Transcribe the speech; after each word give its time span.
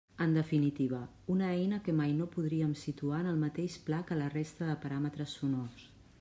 En 0.25 0.31
definitiva: 0.35 1.01
una 1.33 1.49
eina 1.57 1.79
que 1.87 1.95
mai 1.99 2.15
no 2.21 2.29
podríem 2.37 2.73
situar 2.85 3.21
en 3.27 3.31
el 3.35 3.39
mateix 3.45 3.77
pla 3.91 4.01
que 4.09 4.19
la 4.23 4.33
resta 4.39 4.71
de 4.73 4.79
paràmetres 4.89 5.39
sonors. 5.43 5.89